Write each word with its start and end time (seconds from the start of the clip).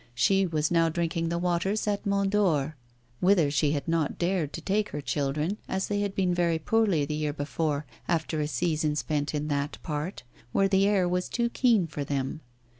She 0.15 0.47
was 0.47 0.71
now 0.71 0.89
drinking 0.89 1.29
the 1.29 1.37
waters 1.37 1.87
at 1.87 2.07
Mont 2.07 2.31
Dore, 2.31 2.75
whither 3.19 3.51
she 3.51 3.73
had 3.73 3.87
not 3.87 4.17
dared 4.17 4.51
to 4.53 4.59
take 4.59 4.89
her 4.89 4.99
children, 4.99 5.59
as 5.69 5.89
they 5.89 5.99
had 6.01 6.15
been 6.15 6.33
very 6.33 6.57
poorly 6.57 7.05
the 7.05 7.13
year 7.13 7.33
before, 7.33 7.85
after 8.07 8.41
a 8.41 8.47
season 8.47 8.95
spent 8.95 9.35
in 9.35 9.47
that 9.49 9.77
part, 9.83 10.23
where 10.53 10.67
the 10.67 10.87
air 10.87 11.07
was 11.07 11.29
too 11.29 11.49
keen 11.51 11.85
for 11.85 12.03
them. 12.03 12.41